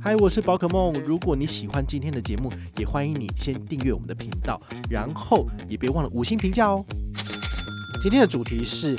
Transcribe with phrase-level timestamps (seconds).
[0.00, 0.92] 嗨，我是宝可梦。
[1.04, 6.84] 如果你喜欢今天的节目，也欢迎你先订阅我们的频道，然后也别忘了五星评价哦。
[8.00, 8.96] 今天的主题是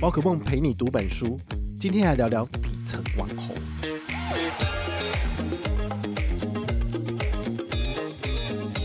[0.00, 1.40] 宝可梦陪你读本书，
[1.80, 3.56] 今天来聊聊底层网红。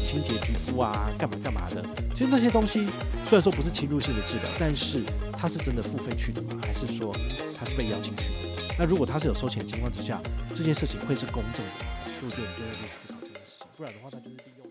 [0.05, 1.83] 清洁皮肤啊，干嘛干嘛的。
[2.15, 2.87] 其实那些东西
[3.25, 5.03] 虽然说不是侵入性的治疗，但是
[5.33, 6.61] 它是真的付费去的吗？
[6.63, 7.13] 还是说
[7.57, 8.48] 它是被邀请去的？
[8.79, 10.21] 那如果他是有收钱的情况之下，
[10.55, 11.79] 这件事情会是公正的吗？
[12.23, 14.65] 我觉得你就要去思考这件事情，不然的话，他就是利用。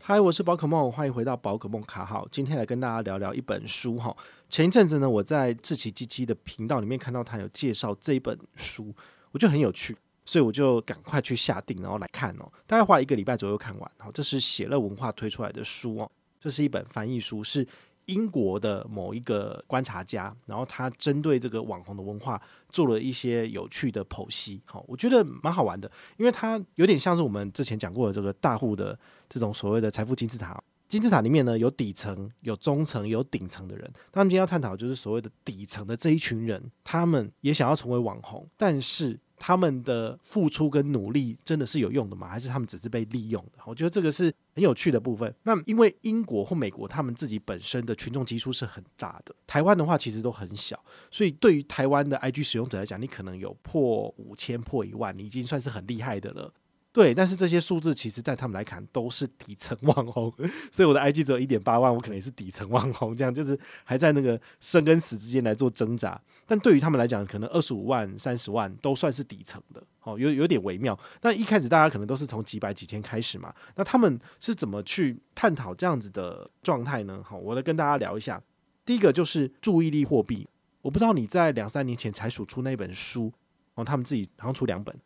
[0.00, 2.26] 嗨，我是宝可梦，欢迎回到宝可梦卡号。
[2.32, 4.16] 今天来跟大家聊聊一本书哈。
[4.48, 8.92] 前一阵子呢，我在志祺七七的频道里面看到他有介绍这本书，
[9.30, 12.52] 我觉得很有趣，所以我就赶快去下定，然后来看哦。
[12.66, 13.88] 大概花了一个礼拜左右看完。
[13.98, 17.64] 好，这是写乐文化推出来的书哦，这是一本翻译书，是。
[18.06, 30.62] 英国的某一个观察家，然后他针对这个网红的文化做了一些有趣的剖析，好，我觉得蛮好玩的，因为它有点像是我们之前讲过的这个大户的这种所谓的财富金字塔。
[30.86, 33.90] 金字塔里面呢，有底层、有中层、有顶层的人。
[34.12, 39.18] 他们今天要探讨就是所谓的底层的这一群人，他们也想要成为网红，但是。
[39.38, 42.28] 他们的付出跟努力真的是有用的吗？
[42.28, 43.58] 还是他们只是被利用的？
[43.66, 45.34] 我觉得这个是很有趣的部分。
[45.42, 56.52] 那因为英国或美国他们自己本身的群众基数是很大的，台湾的话其实都很小，所以对于台湾的 IG 使用者来讲，你可能有破五千、破一万，你已经算是很厉害的了。
[56.94, 60.32] 对，但是这些数字其实，在他们来看都是底层网红，
[60.70, 66.18] 所以我的 IG 只有一点八万，我可能也是底层网红，这样就是还在那个生跟死之间来做挣扎。
[66.46, 70.96] 但对于他们来讲，可能二十五万、三十万都算是底层的，哦，有有点微妙。
[71.20, 77.20] 但一开始大家可能都是从几百、几千开始嘛，那他们是怎么去探讨这样子的状态呢？
[77.24, 78.40] 好，我来跟大家聊一下。
[78.86, 80.46] 第一个就是注意力货币，
[80.80, 83.32] 我不知道你在两三年前才数出那本书，
[83.74, 84.96] 哦，他们自己好像出两本。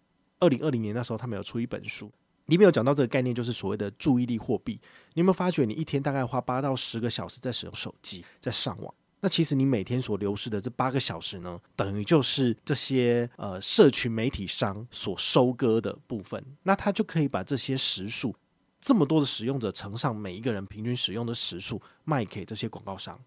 [0.40, 2.10] 二零二零年那时候，他们有出一本书，
[2.46, 4.80] 里面有讲到这个概念，就是所谓的注意力货币。
[5.14, 8.94] 你有没有发觉，你一天大概花八到十个小时在使用手机，在上网？
[9.20, 16.40] 那其实你每天所流失的这八个小时呢，等于就是这些呃社群媒体商所收割的部分。
[16.62, 18.32] 那他就可以把这些时数，
[18.80, 23.18] 这么多的使用者乘上每一个人平均使用的时数，卖给这些广告商。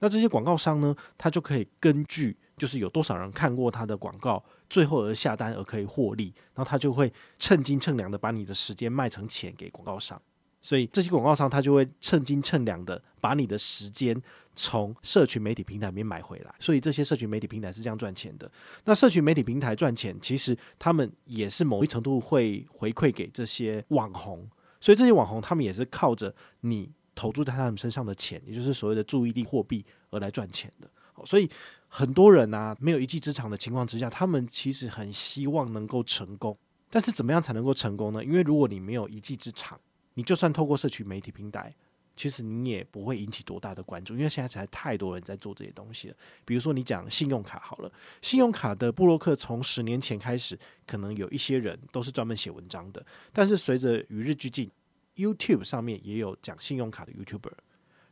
[0.00, 4.44] 那这些广告商呢，他就可以根据就是有多少人看过他的广告。
[4.68, 10.20] 最后而下单而可以获利，然后他就会称斤称两的把你的时间卖成钱给广告商，
[10.60, 14.20] 所以这些广告商他就会称斤称两的把你的时间
[14.54, 18.50] 从社群媒体平台里面买回来，所以这些社群媒体平台是这样赚钱的。
[18.84, 24.48] 那社群媒体平台赚钱，其实他们也是某一程度会回馈给这些网红，
[24.80, 30.90] 所以这些网红他们也是靠着你投注在他们身上的钱，也就是所谓的注意力货币而来赚钱的。
[31.24, 31.50] 所以
[31.88, 36.56] 很多人啊，没有一技之长的情况之下，他们其实很希望能够成功。
[36.90, 38.24] 但是怎么样才能够成功呢？
[38.24, 39.78] 因为如果你没有一技之长，
[40.14, 41.74] 你就算透过社群媒体平台，
[42.16, 44.14] 其实你也不会引起多大的关注。
[44.14, 46.16] 因为现在才太多人在做这些东西了。
[46.44, 53.04] 比如说你讲信用卡好了，信用卡的布洛克从十年前开始，可能有一些人都是专门写文章的。
[53.32, 54.70] 但是随着与日俱进
[55.16, 57.52] ，YouTube 上面也有讲信用卡的 YouTuber。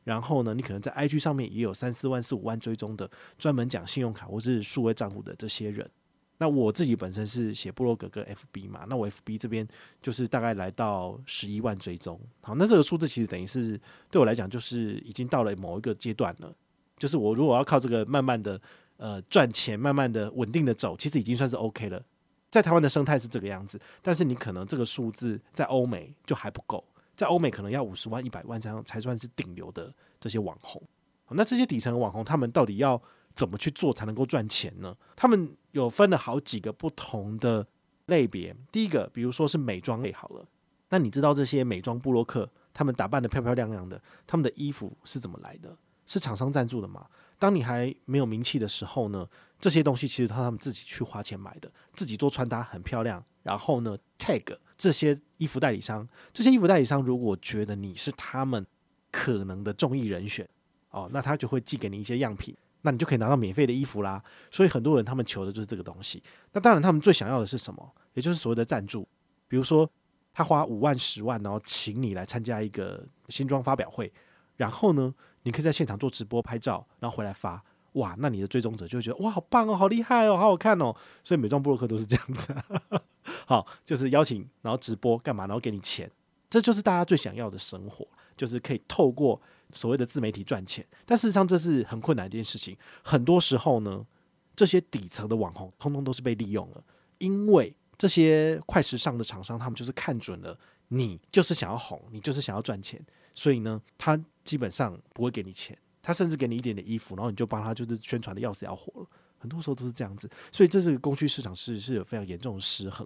[0.07, 5.91] 然后呢，你可能在 IG 上面也有三四万、四五万追踪的，专门讲信用卡或是数位账户的这些人。
[6.39, 9.67] 那我自己本身是写部落格跟 FB 嘛，那我 FB 这边
[10.01, 12.21] 就是大概来到十一万追踪。
[12.41, 16.55] 好，那这个数字其实等于是对我来讲，就是已经到了某一个阶段了。
[16.97, 18.61] 就是我如果要靠这个慢慢的
[18.99, 22.01] 呃赚钱，慢慢的稳定的走，其实已经算是 OK 了。
[22.49, 26.85] 在台湾的生态是这个样子，但是你可能这个数字在欧美就还不够。
[27.17, 30.83] 在欧美可能要五十万、一百万这样才算是顶流的这些网红。
[31.31, 33.01] 那这些底层的网红，他们到底要
[33.35, 34.97] 怎么去做才能够赚钱呢？
[35.17, 37.67] 他们有分了好几个不同的
[38.07, 38.55] 类别。
[38.71, 40.47] 第一个，比如说是美妆类好了。
[40.91, 45.77] 那你知道这些美妆部落客，他们打扮得漂漂亮亮的，他们的衣服是怎么来的？
[46.07, 47.05] 是厂商赞助的吗？
[47.39, 49.29] 当你还没有名气的时候呢，
[49.61, 54.57] 这些东西其实他们自己去花钱买的，自己做穿搭很漂亮，然后呢 tag。
[54.79, 58.67] 这些衣服代理商，这些衣服代理商如果觉得你是他们
[59.11, 60.47] 可能的中意人选
[60.91, 64.23] 哦，那他就会寄给你一些样品，那你就可以拿到免费的衣服啦。
[64.51, 66.23] 所以很多人他们求的就是这个东西。
[66.53, 67.91] 那当然，他们最想要的是什么？
[68.13, 69.09] 也就是所谓的赞助。
[69.49, 69.91] 比如说，
[70.35, 74.13] 他花五万、十万，然后请你来参加一个新装发表会，
[74.57, 75.15] 然后呢，
[75.45, 77.59] 你可以在现场做直播拍照，然后回来发。
[77.97, 80.95] 哇，那你的追踪者就会觉得哇，好棒哦，好厉害哦，好好看哦。
[81.23, 82.55] 所以美妆部落客都是这样子。
[83.47, 86.11] 好，就是邀请，然后直播干嘛，然后给你钱，
[86.49, 88.07] 这就是大家最想要的生活，
[88.37, 89.41] 就是可以透过
[89.73, 90.87] 所谓的自媒体赚钱。
[91.05, 92.77] 但事实上，这是很困难的一件事情。
[93.03, 94.07] 很多时候呢，
[94.55, 96.85] 这些底层的网红通通都是被利用了，
[97.19, 100.59] 因为这些快时尚的厂商，他们就是看准了
[100.89, 103.05] 你就是想要红，你就是想要赚钱，
[103.35, 109.07] 所以呢，他基本上不会给你钱，他甚至给你一点点衣服，然后你就帮他就是宣传的要死要活了。
[109.39, 113.05] 很多时候都是这样子，所以这是供需市场是是有非常严重的失衡。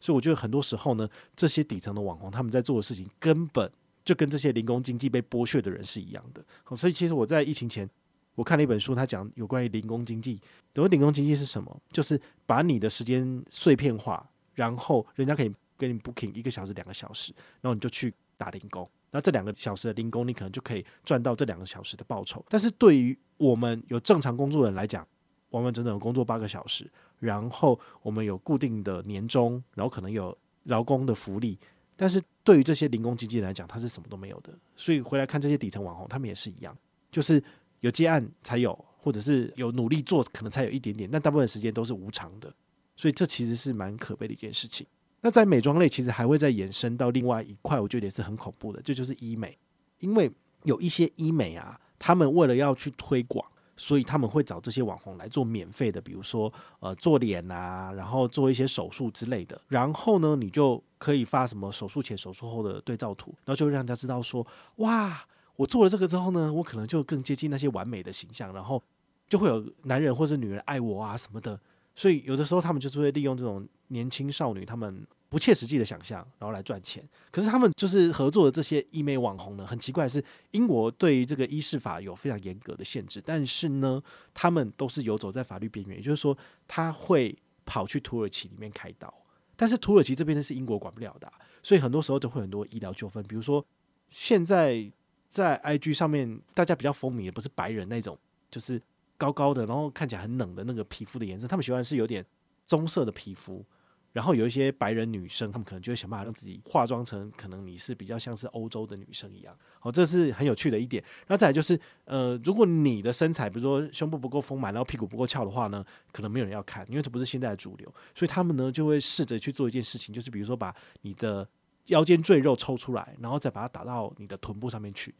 [0.00, 1.06] 所以我觉得很多时候呢，
[1.36, 3.70] 这些底层的网红他们在做的事情，根本
[4.02, 6.42] 就跟这些零工经济被剥削的人是一样的。
[6.74, 7.86] 所以其实我在疫情前，
[8.34, 10.40] 我看了一本书，他讲有关于零工经济。
[10.74, 11.78] 所谓零工经济是什么？
[11.92, 18.88] 就是把你的时间碎片化，然后人家可以给你 booking 一个小时、两个小时，然后你就去打零工。
[19.10, 22.44] 那这两个小时的零工，你可能就可以赚到这两个小时的报酬。
[22.48, 25.06] 但是对于我们有正常工作人来讲，
[25.50, 31.58] 完完整整工作八个小时，然后我们有固定的年终，然后可能有劳工的福利，
[31.96, 34.52] 但是对于这些零工经济来讲，它是什么都没有的。
[34.76, 36.76] 所以回来看这些底层网红，他们也是一样，
[37.10, 37.42] 就是
[37.80, 42.52] 有接案才有，或者是有努力做，可能才有一点点，但大部分时间都是无偿的。
[42.94, 44.86] 所以这其实是蛮可悲的一件事情。
[45.20, 49.58] 那在美妆类，其实还会再延伸到另外一块，我觉得也是很恐怖的，这就，是医美，
[49.98, 50.30] 因为
[50.64, 53.44] 有一些医美啊，他们为了要去推广。
[53.80, 59.56] 所以他们会找这些网红来做免费的，比如说呃做脸啊，然后做一些手术之类的。
[59.68, 64.44] 然后呢，你就可以发什么手术前、手术后的对照图，然后就让人家知道说，
[64.78, 65.24] 哇，
[65.54, 68.82] 我做了这个之后呢，我可能就更接近那些完美的形象，然后
[69.28, 71.60] 就会有男人或者女人爱我啊什么的。
[71.98, 75.04] 所以有的时候他们就是会利用这种年轻少女，他们。
[75.30, 77.06] 不切实际的想象，然后来赚钱。
[77.30, 84.02] 可是他们就是合作的这些医美网红呢，很奇怪是，英国对于这个医事法有非常严格的限制，但是呢，
[84.32, 85.98] 他们都是游走在法律边缘。
[85.98, 86.34] 也就是说，
[86.66, 87.36] 他会
[87.66, 89.12] 跑去土耳其里面开刀，
[89.54, 91.30] 但是土耳其这边是英国管不了的，
[91.62, 93.22] 所以很多时候都会很多医疗纠纷。
[93.24, 93.62] 比如说，
[94.08, 94.90] 现在
[95.28, 98.18] 在 IG 上面大家比较风靡的不是白人那种，
[98.50, 98.80] 就是
[99.18, 102.24] 高高的，然后看起来很冷的那个皮肤的颜色，他们喜欢是有点
[102.64, 103.62] 棕色的皮肤。
[104.10, 111.04] 然后有一些白人女生，她们可能就会想办法让自己化妆成可能你是比较像是欧洲的女生一样，好，这是很有趣的一点。
[111.26, 117.94] 那再来就是，呃，如果你的身材，比如说胸部不够丰满，然后屁股不够翘的话呢，可能没有人要看，因为这不是现在的主流。
[118.14, 121.46] 所以他们呢就会试着去做一件事情，就是比如说把你的
[121.88, 125.14] 腰间赘肉抽出来，然后再把它打到你的臀部上面去。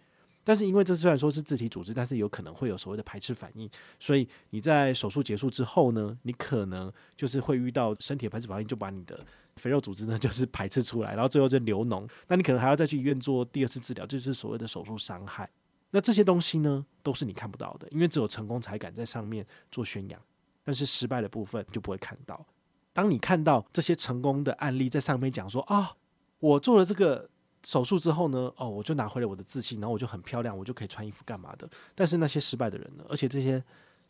[0.49, 3.69] 但是因为这虽然说是自体组织，但是有可能会有所谓的排斥反应，
[4.01, 9.23] 所以你在手术结束之后呢，你可能就是会遇到身体的排斥反应，就把你的
[9.57, 15.51] 肥肉组织呢就是排斥出来，然后最后就流脓，那你可能还要再去医院做第二次治疗，就是所谓的手术伤害。
[15.91, 20.19] 那这些东西呢都是你看不到的，因为只有成功才敢在上面做宣扬，
[20.65, 22.47] 但是失败的部分就不会看到。
[22.95, 25.93] 当你看到这些成功的案例在上面讲说啊，
[26.39, 27.29] 我做了这个。
[27.65, 31.69] 手术之后呢，哦，我就拿回了我的自信，然后我就很漂亮，我就可以穿衣服干嘛的。
[31.95, 33.63] 但是那些失败的人呢，而且这些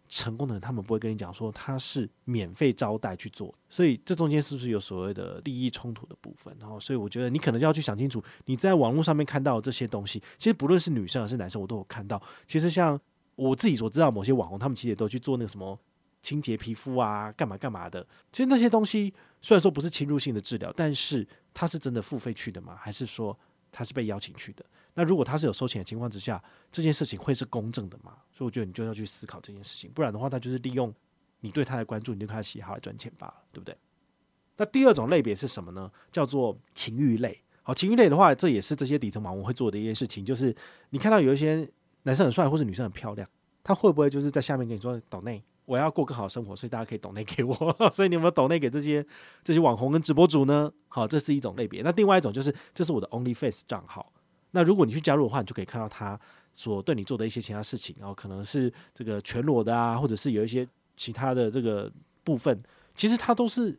[0.08, 6.54] 成功的人，他们不会跟你讲说他是免费招待去做，所以这中间是不是有所谓的利益冲突的部分？
[6.58, 12.20] 然后，所以我觉得你可能就要去想清楚，你在网络上面看到这些东西，其实不论是女生还是男生，我都有看到。
[12.46, 12.98] 其实像
[13.34, 15.78] 我自己所知道，某些网红他们其实也都去做那个什么
[16.22, 18.06] 清洁皮肤啊，干嘛干嘛的。
[18.32, 21.26] 其实那些东西虽然说不是侵入性的治疗，但是
[21.58, 22.76] 他是真的付费去的吗？
[22.80, 23.36] 还是说
[23.72, 24.64] 他是被邀请去的？
[24.94, 26.40] 那如果他是有收钱的情况之下，
[26.70, 28.16] 这件事情会是公正的吗？
[28.32, 30.94] 所以我觉得你就要去思考这件事情，不然的话，他就是利用
[31.40, 33.76] 你对他的关注，你对他的喜好来赚钱罢了，对不对？
[34.56, 35.90] 那第二种类别是什么呢？
[36.12, 37.42] 叫做情欲类。
[37.64, 40.54] 好，情欲类的话，这也是这些底层网红会做的一件事情，就是
[40.90, 41.68] 你看到有一些
[42.04, 43.28] 男生很帅或者女生很漂亮，
[43.64, 45.42] 他会不会就是在下面跟你说岛内？
[45.68, 47.54] 我要过更好生活，所以大家可以抖内给我。
[47.92, 49.04] 所以你有没有抖内给这些
[49.44, 50.72] 这些网红跟直播主呢？
[50.88, 51.82] 好，这是一种类别。
[51.82, 54.10] 那另外一种就是，这是我的 OnlyFans 账号。
[54.52, 56.18] 那如果你去加入的话，你就可以看到他
[56.54, 61.92] 所对你做的一些其他事情，然后可能是这个全裸的啊，或者是有一些其他的这个
[62.24, 62.62] 部分，
[62.94, 63.78] 其实他都是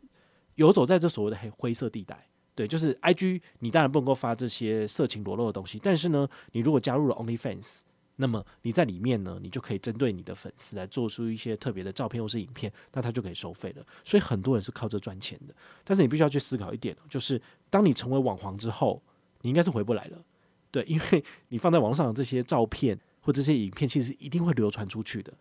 [0.54, 2.24] 游走在这所谓的黑灰色地带。
[2.54, 7.80] 对，就是 IG，你当然不能够发这些色情裸露的东西，但是呢，你如果加入了 OnlyFans。
[8.20, 13.84] 那么你在里面呢，你就可以针对你的粉丝来做出一些特别的照片或是影片，那他就可以收费了。
[14.04, 15.54] 所以很多人是靠这赚钱的。
[15.82, 19.02] 但是你必须要去思考一点，就是当你成为网红之后，
[19.40, 20.22] 你应该是回不来了。
[20.70, 25.32] 对，因为 你放在网上的这些照片或这些影片，其实一定会流传出去的。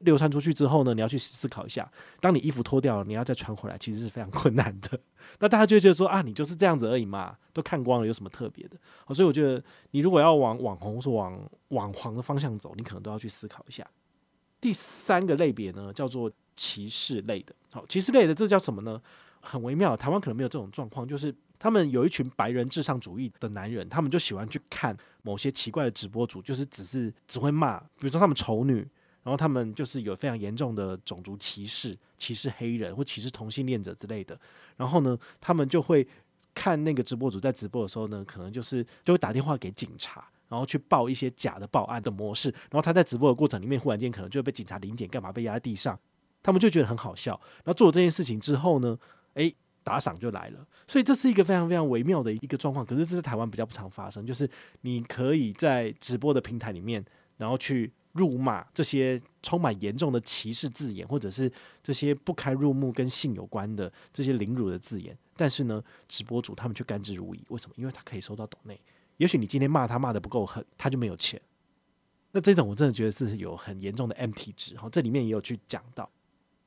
[0.00, 5.00] 流传出去之后呢，你要去思考一下，当你衣服脱掉了，你要再穿回来，其实是非常困难的。
[5.40, 8.76] 那大家就觉得说啊，你就是这样子而已嘛，都看光了，有什么特别的？
[9.14, 9.62] 所以我觉得
[9.92, 13.86] 你如果要往网红或是往网黄的方向走，你可能都要去思考一下。
[14.60, 17.54] 第三个类别呢，叫做歧视类的。
[17.70, 19.00] 好，歧视类的这叫什么呢？
[19.40, 28.86] 很微妙，台湾可能没有这种状况，就是他们有一群白人至上主义的男人，他们就喜欢去看某些奇怪的直播主，就是只是只会骂，比如说他们丑女。
[29.26, 34.38] 然后他们就是有非常严重的种族歧视，歧视黑人或歧视同性恋者之类的。
[34.76, 36.06] 然后呢，他们就会
[36.54, 42.50] 看那个直播主在直播的时候呢，可能就是就会打电话给警察，然后去报一些假的报案的模式。
[42.50, 45.98] 然后他在直播的过程里面，忽然间可能就会被警察临检，干嘛被压在地上，
[46.40, 47.32] 他们就觉得很好笑。
[47.64, 48.96] 然后做了这件事情之后呢，
[49.34, 49.52] 诶，
[49.82, 50.64] 打赏就来了。
[50.86, 52.86] 所以这是一个非常非常微妙的一个状况。
[52.86, 54.48] 可是这在台湾比较不常发生，就是
[54.82, 57.04] 你可以在直播的平台里面，
[57.38, 57.92] 然后去。
[58.16, 61.50] 辱骂这些充满严重的歧视字眼，或者是
[61.82, 67.40] 这些不堪入目跟性有关的这些凌辱的字眼，但是呢，直播主他们却甘之如饴。
[67.48, 67.74] 为什么？
[67.76, 68.80] 因为他可以收到抖内。
[69.18, 71.40] 也许你今天骂他骂的不够狠，他就没有钱。
[72.32, 74.76] 那这种我真的觉得是有很严重的 M T 值。
[74.76, 76.10] 哈，这里面也有去讲到。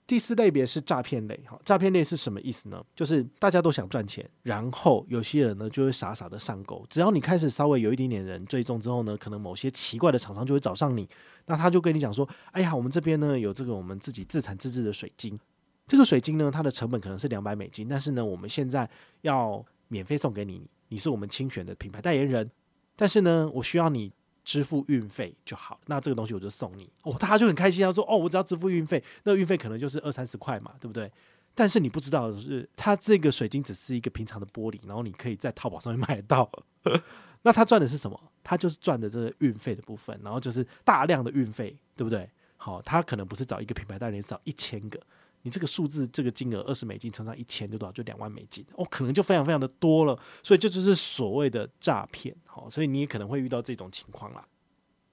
[0.10, 2.84] 第四类别是诈骗类，哈，诈骗类是什么意思呢？
[2.96, 6.84] 就是大家都想赚钱，然后有些人呢就会傻傻的上钩。
[6.90, 11.08] 只要你开始稍微有一点点人追踪之后呢，可能某些奇怪的厂商就会找上你，
[11.46, 15.40] 那他就跟你讲说：“哎呀，我们这边呢有这个我们自己自产自制的水晶，
[15.86, 18.90] 这个水晶呢它的成本可能是两百美金，但是呢我们现在
[19.22, 22.50] 要免费送给你，你是我们亲选的品牌代言人，
[22.96, 24.12] 但是呢我需要你。”
[24.44, 31.12] 支付运费就好，那这个东西我就送你哦，大家就很开心，他说哦，我只要支付运费，那运费可能就是二三十块嘛，对不对？
[31.56, 36.50] 但是你不知道的是，它这个水晶只是一个平常的玻璃，然后你可以在淘宝上面买到，
[37.44, 38.20] 那他赚的是什么？
[38.44, 42.30] 他就是赚的这个运费的部分，然后就是大量的运费，对不对？
[42.58, 45.00] 好，他可能不是找一个品牌代理人，找一千个。
[45.44, 47.92] 你这个数字，这个金额二十美金乘上一千就多少？
[47.92, 50.20] 就两万美金哦，可能就非常非常的多了。
[50.44, 54.46] 所以这就是所谓的诈骗，好，所以你也可能会遇到这种情况啦。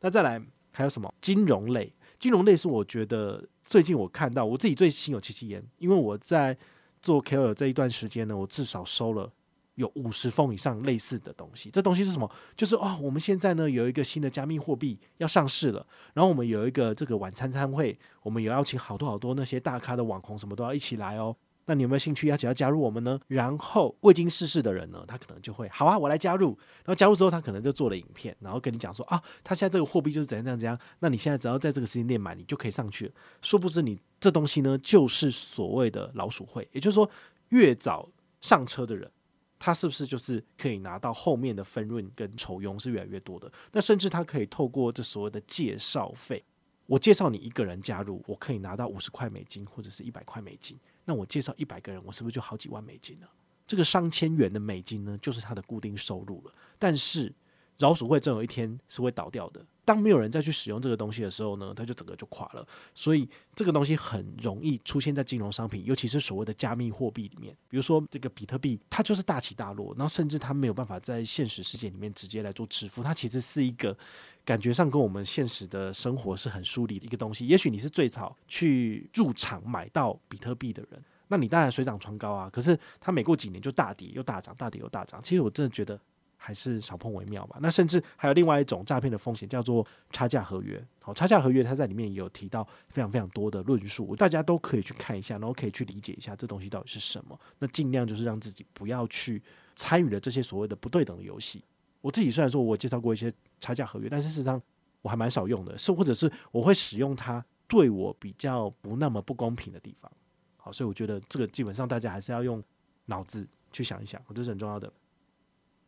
[0.01, 0.41] 那再来
[0.73, 1.13] 还有什么？
[1.21, 6.57] 金融类，金融类是我觉得最近我看到我自己最心有戚戚焉，因为我在
[7.01, 9.33] 做 KOL 这一段时间呢，我至少收了。
[9.77, 12.31] 有五十封以上类似的东西，这东西是什么？
[12.57, 21.37] 就是哦，我们现在呢有一个新的加密货币要上市了，然后我们有一个这个晚餐餐会，我们有邀请好多好多那些大咖的网红，什么都要一起来哦。
[21.69, 23.19] 那你有没有兴趣要要加入我们呢？
[23.27, 26.57] 然后未经世事的人呢，他可能就会好啊，我来加入。
[26.85, 30.79] 然后加入之后，他可能就做了影片，然后跟你讲说啊，他现在这个货币就是怎样怎样怎样。
[31.01, 33.13] 那你现在只要在这个时间点买，你就可以上去了。
[33.43, 37.11] 殊不知你这东西呢，就是所谓的老鼠会，也就是说，
[37.49, 38.09] 越早
[38.41, 39.11] 上车的人。
[39.59, 43.51] 他是不是就是可以拿到后面的分润跟酬佣是越来越多的？
[43.73, 46.45] 那甚至他可以透过这所谓的介绍费，
[46.87, 50.79] 我介绍你一个人加入，我可以拿到五十块美金或者是一百块美金。
[51.05, 53.29] 那我介绍一百个人，我是不是就好几万美金了？
[53.67, 56.55] 这个上千元的美金呢，就是他的固定收入了。
[56.79, 57.33] 但是
[57.79, 59.65] 老鼠会总有一天是会倒掉的。
[59.85, 62.67] 当没有人再去使用这个东西的时候呢，它就整个就垮了。
[62.93, 67.57] 所以这个东西很容易出现在金融商品，尤其是所谓的加密货币里面。
[67.69, 73.01] 比如说这个比特币，它就是大起大落，然后甚至它没有办法在现实世界里面直接来做支付。
[73.01, 73.97] 它其实是一个
[74.45, 77.47] 感觉上跟我们现实的生活是很疏离的一个东西。
[77.47, 82.51] 也许你是最早去入场买到比特币的人，那你当然水涨船高啊。
[82.51, 85.23] 可是它每过几年就大跌又大涨，大跌又大涨。
[85.23, 85.97] 其实我真的觉得。
[86.47, 87.59] 还是少碰为妙吧。
[87.61, 90.81] 那甚至还有另外一种诈骗的风险，叫做差价合约。
[91.03, 97.37] 好，差价合约它在里面也有提到非常非常多的论述，大家都可以去看一下，然后可以去理解一下这东西到底是什么。
[97.59, 99.43] 那尽量就是让自己不要去
[99.75, 101.65] 参与了这些所谓的不对等的游戏。
[102.01, 104.63] 我自己虽然说我介绍过一些差价合约，但是事实上
[105.03, 110.09] 我还蛮少用的，是或者是我会使用它对我比较不那么不公平的地方。
[110.57, 112.63] 好，所以我觉得这个基本上大家还是要用
[113.07, 114.93] 脑子去想一想，这是很重要的。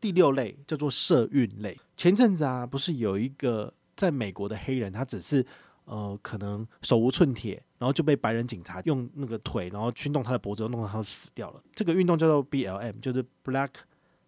[0.01, 1.79] 第六类叫做社运类。
[1.97, 5.45] 前阵子啊，不是有一个在美国的黑人，他只是
[5.85, 11.63] 呃可能手无寸铁，然后就被白人警察用那个腿，然后去弄他的脖子，弄到他死掉了。
[11.75, 13.71] 这个运动叫做 BLM，就是 Black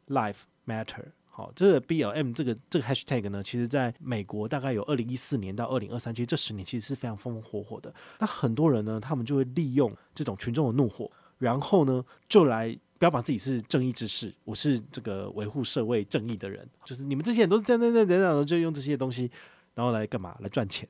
[0.09, 1.05] Life Matter。
[1.29, 7.95] 好，这个 BLM 这个这个 Hashtag 呢，其实在美国大概有二零一四年到二零二三，其实这十年其实是非常风风火火的。
[8.19, 12.77] 那很多人呢，他们就会利用这种群众的怒火，然后呢就来。
[13.01, 19.31] 标榜自己是正义之士，我是这个维护社会正义的人，就是你们这些人都是这样这样这样，然就用这些东西，
[19.73, 20.37] 然后来干嘛？
[20.41, 20.87] 来赚钱，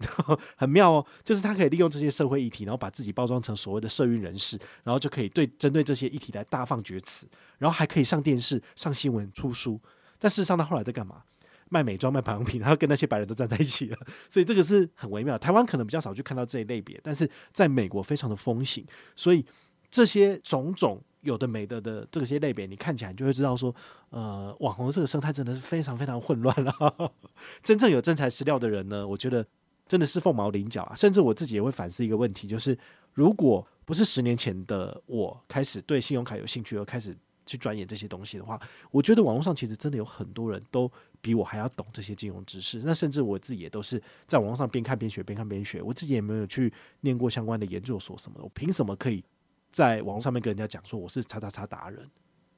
[0.57, 1.07] 很妙哦。
[1.23, 9.81] 就是他可以利用这些社会议题，然后把自己包装成所谓的社运人士，然后就可以对针对这些议题来大放厥词，然后还可以上电视、上新闻、出书。
[10.19, 11.23] 但事实上，他后来在干嘛？
[11.69, 13.97] 卖美妆、卖保养品，然后跟那些白人都站在一起了。
[14.29, 15.39] 所以这个是很微妙。
[15.39, 18.85] 台湾可能比较少去看到这一类别，但是在美国非常的风行。
[19.15, 19.47] 所以
[19.89, 21.01] 这些种种。
[21.23, 23.75] 有的没的的这些类别，你看起来就会知道说，
[24.11, 27.13] 呃，网红这个生态真的是非常非常混乱了。
[27.63, 29.47] 真正有真材实料的人呢，我觉得
[29.87, 30.95] 真的是凤毛麟角啊。
[30.95, 32.77] 甚至我自己也会反思一个问题，就是
[33.13, 38.61] 如果不是十年前的我开始对信用卡有兴趣而开始去钻研这些东西的话，
[38.91, 42.81] 我觉得网络上其实真的有很多人都比我还要懂这些金融知识。
[42.85, 45.83] 那甚至我自己也都是在网络上边看边学，边看边学。
[45.83, 49.25] 我自己也没有去念过相关的研究所什么的，我凭什么可以
[49.71, 52.11] 在网络上面跟人家讲说我是叉叉叉达人，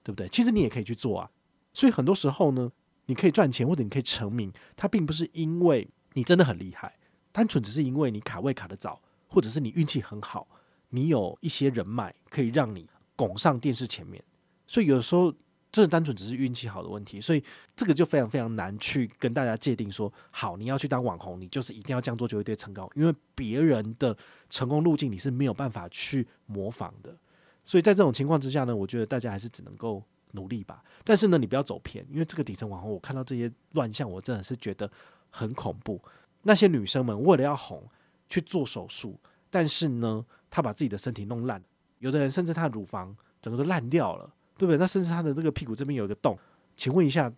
[0.02, 0.28] 对不对？
[0.28, 1.30] 其实你也可以去做啊。
[1.72, 2.70] 所以很多时候呢，
[3.06, 6.96] 你可以赚钱或者你可以成名，它并不是因为你真的很厉害，
[7.30, 10.46] 单纯只是因为你卡位卡得早，或者是你运气很好，
[10.90, 14.22] 你有一些人脉可以让你拱上电视前面。
[14.66, 15.32] 所以有时候
[15.72, 17.42] 这单纯只是运气好的问题，所以
[17.74, 24.16] 这个就非常非常难去跟大家界定说，好，你要去当网红，你就是一定要这样做就会对成功，因为别人的
[24.48, 27.16] 成功路径你是没有办法去模仿的。
[27.64, 30.04] 所以在这种情况之下呢，我觉得大家还是只能够。
[30.34, 34.90] 努力吧，但是呢，你不要走偏，因为这个底层网红，我看到这些乱象，我真的是觉得
[35.28, 36.00] 很恐怖。
[36.44, 37.86] 那些女生们为了要红
[38.30, 41.62] 去做手术，但是呢，她把自己的身体弄烂，
[41.98, 44.32] 有的人甚至她的乳房整个都烂掉了，
[44.62, 44.78] 对不对？
[44.78, 46.38] 那甚至他的这个屁股这边有一个洞，
[46.76, 47.28] 请问一下，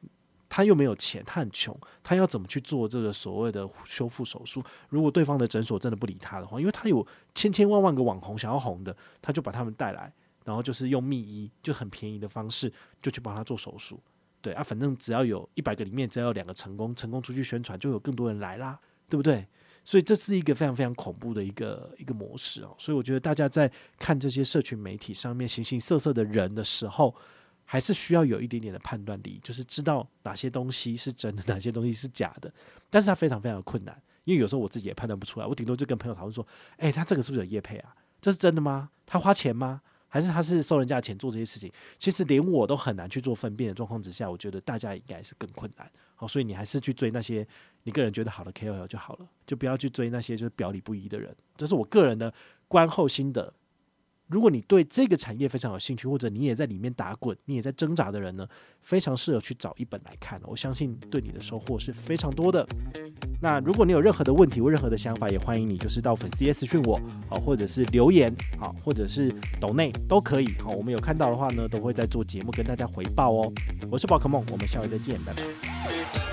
[0.47, 4.62] 他又没有钱，他很穷，他要怎么去做这个所谓的修复手术？
[4.90, 10.12] 如果对方的诊所真的不理他的话，因为他有千千万万个网红想要红的，他就把他们带来。
[10.45, 13.99] 然后就是用密医，就很便宜的方式，就去帮他做手术。
[14.43, 18.78] 对啊，反正只要有一百个里面，只要有两个成功，成功出去宣传，就有更多人来啦，
[19.09, 19.49] 对不对？
[19.84, 22.74] 所以这是一个非常非常恐怖的一个一个模式哦。
[22.78, 27.14] 所以我觉得大家在看这些社群媒体上面形形色色的人的时候，
[27.64, 32.52] 还是需要有一点点的判断力，就是知道哪些东西是真的， 哪些东西是假的。
[32.88, 35.46] 但是它非常非常困难，因为有时候我自己也判断不出来。
[35.46, 36.46] 我顶多就跟朋友讨论说
[36.78, 37.94] ：“诶，他这个是不是有业配啊？
[38.20, 38.90] 这是真的吗？
[39.04, 45.90] 他花钱吗？”还是他是收人家的钱做这些事情，其实连我都很难去做分辨的状况之下，我觉得大家应该是更困难。
[46.14, 47.44] 好，所以你还是去追那些
[47.84, 51.34] 你个人觉得好的 KOL 就好了，就不要去追那些就是表里不一的人。
[51.56, 52.34] 这是我个人的
[52.66, 53.54] 观后心得。
[54.28, 58.48] 如果你对这个产业非常有兴趣，或者你也在里面打滚，你也在挣扎的人呢，
[58.80, 60.40] 非常适合去找一本来看。
[60.46, 62.66] 我相信对你的收获是非常多的。
[63.42, 66.98] 那如果你有任何的问题或任何的想法，也欢迎你就是到粉丝页私讯我，
[67.28, 70.48] 好，或者是留言，好，或者是抖内都可以。
[70.54, 73.52] 好，我们有看到的话呢，都会在做节目跟大家回报哦。
[73.92, 76.24] 我是宝可梦，我们下回再见，拜拜。